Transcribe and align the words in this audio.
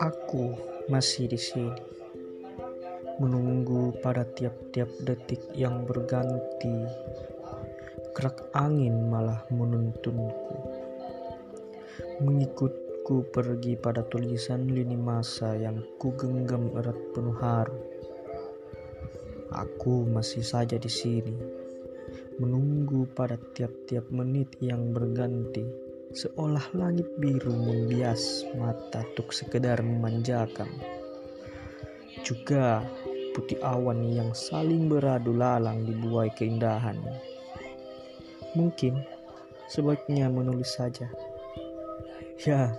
Aku 0.00 0.56
masih 0.88 1.28
di 1.28 1.36
sini, 1.36 1.76
menunggu 3.20 3.92
pada 4.00 4.24
tiap-tiap 4.24 4.88
detik 5.04 5.44
yang 5.52 5.84
berganti. 5.84 6.88
Kerak 8.16 8.48
angin 8.56 9.12
malah 9.12 9.44
menuntunku, 9.52 10.56
mengikutku 12.24 13.28
pergi 13.28 13.76
pada 13.76 14.00
tulisan 14.08 14.72
lini 14.72 14.96
masa 14.96 15.52
yang 15.52 15.84
ku 16.00 16.16
genggam 16.16 16.72
erat 16.80 16.96
penuh 17.12 17.36
haru. 17.36 17.76
Aku 19.52 20.08
masih 20.08 20.40
saja 20.40 20.80
di 20.80 20.88
sini, 20.88 21.36
menunggu 22.40 23.04
pada 23.12 23.36
tiap-tiap 23.36 24.08
menit 24.08 24.56
yang 24.64 24.96
berganti 24.96 25.89
seolah 26.10 26.74
langit 26.74 27.06
biru 27.22 27.54
membias 27.54 28.42
mata 28.58 29.06
untuk 29.14 29.30
sekedar 29.30 29.78
memanjakan. 29.78 30.66
Juga 32.26 32.82
putih 33.30 33.62
awan 33.62 34.02
yang 34.10 34.34
saling 34.34 34.90
beradu 34.90 35.30
lalang 35.30 35.86
dibuai 35.86 36.34
keindahan. 36.34 36.98
Mungkin 38.58 38.98
sebaiknya 39.70 40.26
menulis 40.26 40.74
saja. 40.74 41.06
Ya, 42.42 42.74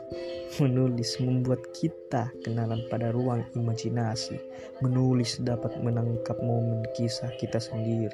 menulis 0.59 1.15
membuat 1.23 1.71
kita 1.71 2.27
kenalan 2.43 2.83
pada 2.91 3.15
ruang 3.15 3.47
imajinasi. 3.55 4.35
Menulis 4.83 5.39
dapat 5.39 5.79
menangkap 5.79 6.35
momen 6.43 6.83
kisah 6.99 7.31
kita 7.39 7.63
sendiri. 7.63 8.11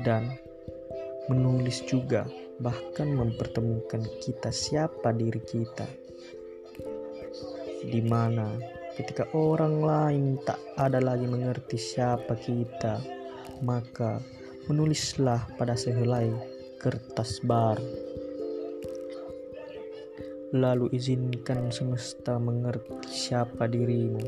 Dan 0.00 0.32
menulis 1.28 1.84
juga 1.84 2.24
bahkan 2.62 3.10
mempertemukan 3.10 4.06
kita 4.22 4.54
siapa 4.54 5.10
diri 5.10 5.42
kita. 5.42 5.86
Di 7.84 8.00
mana 8.00 8.54
ketika 8.94 9.26
orang 9.34 9.82
lain 9.82 10.24
tak 10.46 10.60
ada 10.78 11.02
lagi 11.02 11.26
mengerti 11.26 11.76
siapa 11.76 12.38
kita, 12.38 13.02
maka 13.66 14.22
menulislah 14.70 15.50
pada 15.58 15.74
sehelai 15.74 16.30
kertas 16.78 17.42
baru. 17.42 17.84
Lalu 20.54 20.94
izinkan 20.94 21.74
semesta 21.74 22.38
mengerti 22.38 23.10
siapa 23.10 23.66
dirimu. 23.66 24.22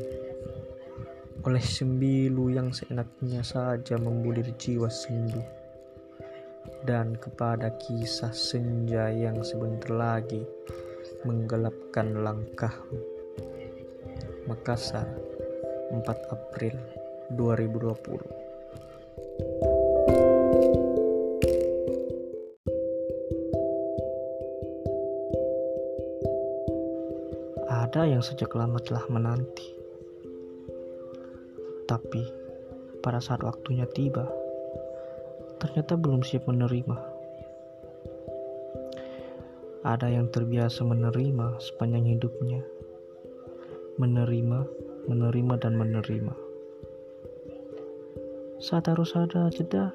Oleh 1.47 1.63
sembilu 1.63 2.51
yang 2.51 2.75
seenaknya 2.75 3.39
saja 3.39 3.95
membulir 3.95 4.51
jiwa 4.59 4.91
sendu 4.91 5.56
dan 6.85 7.17
kepada 7.17 7.73
kisah 7.81 8.35
senja 8.35 9.09
yang 9.09 9.41
sebentar 9.41 9.89
lagi 9.89 10.45
menggelapkan 11.25 12.21
langkahmu. 12.21 13.01
Makassar, 14.45 15.07
4 15.91 16.03
April 16.31 16.75
2020. 17.35 18.47
Ada 27.67 28.03
yang 28.03 28.21
sejak 28.21 28.51
lama 28.55 28.79
telah 28.83 29.03
menanti, 29.07 29.73
tapi 31.87 32.23
pada 32.99 33.23
saat 33.23 33.41
waktunya 33.47 33.87
tiba, 33.95 34.27
ternyata 35.57 35.97
belum 35.97 36.21
siap 36.21 36.45
menerima. 36.45 36.97
Ada 39.81 40.09
yang 40.09 40.29
terbiasa 40.29 40.85
menerima 40.85 41.57
sepanjang 41.57 42.05
hidupnya, 42.17 42.61
menerima, 43.97 44.59
menerima, 45.09 45.53
dan 45.57 45.73
menerima. 45.77 46.33
Saat 48.57 48.89
harus 48.89 49.13
ada 49.13 49.49
jeda, 49.53 49.93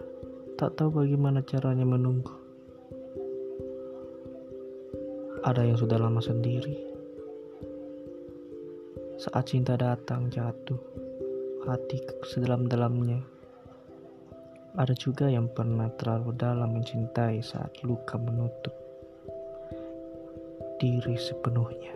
tak 0.58 0.78
tahu 0.78 1.02
bagaimana 1.02 1.42
caranya 1.42 1.86
menunggu. 1.86 2.30
Ada 5.42 5.66
yang 5.66 5.78
sudah 5.78 5.98
lama 5.98 6.22
sendiri. 6.22 6.78
Saat 9.18 9.50
cinta 9.50 9.74
datang 9.74 10.30
jatuh, 10.30 10.78
hati 11.66 12.02
sedalam-dalamnya 12.26 13.31
ada 14.72 14.96
juga 14.96 15.28
yang 15.28 15.52
pernah 15.52 15.92
terlalu 16.00 16.32
dalam 16.32 16.72
mencintai 16.72 17.44
saat 17.44 17.76
luka 17.84 18.16
menutup 18.16 18.72
diri 20.80 21.12
sepenuhnya. 21.20 21.92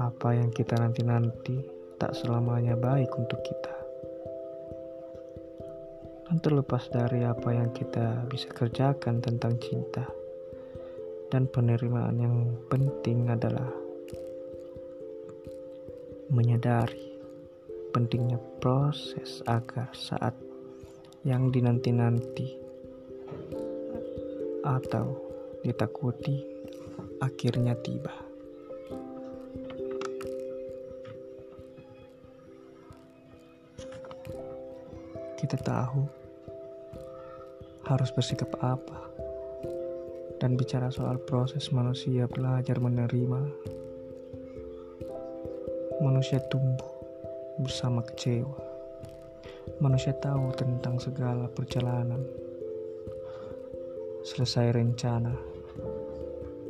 Apa 0.00 0.32
yang 0.32 0.48
kita 0.48 0.80
nanti-nanti 0.80 1.60
tak 2.00 2.16
selamanya 2.16 2.80
baik 2.80 3.12
untuk 3.12 3.44
kita. 3.44 3.76
Dan 6.26 6.40
terlepas 6.40 6.88
dari 6.88 7.28
apa 7.28 7.52
yang 7.52 7.68
kita 7.76 8.24
bisa 8.24 8.48
kerjakan 8.56 9.20
tentang 9.20 9.60
cinta 9.60 10.08
dan 11.28 11.44
penerimaan 11.44 12.16
yang 12.16 12.36
penting 12.72 13.28
adalah 13.28 13.68
menyadari 16.32 17.11
pentingnya 17.92 18.40
proses 18.56 19.44
agar 19.44 19.92
saat 19.92 20.32
yang 21.28 21.52
dinanti-nanti 21.52 22.56
atau 24.64 25.12
ditakuti 25.60 26.40
akhirnya 27.20 27.76
tiba. 27.84 28.16
Kita 35.36 35.58
tahu 35.60 36.02
harus 37.92 38.10
bersikap 38.16 38.48
apa 38.64 39.00
dan 40.40 40.56
bicara 40.56 40.88
soal 40.88 41.20
proses 41.28 41.68
manusia 41.70 42.24
belajar 42.24 42.80
menerima. 42.80 43.42
Manusia 46.02 46.42
tumbuh 46.50 47.01
bersama 47.60 48.00
kecewa. 48.00 48.56
Manusia 49.84 50.16
tahu 50.16 50.54
tentang 50.56 50.96
segala 50.96 51.50
perjalanan. 51.52 52.24
Selesai 54.24 54.72
rencana. 54.72 55.34